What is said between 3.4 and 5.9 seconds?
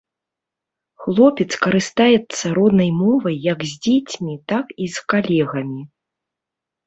як з дзецьмі, так і з калегамі.